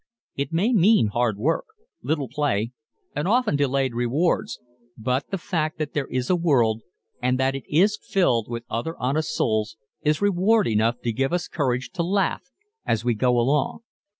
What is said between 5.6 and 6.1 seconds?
that there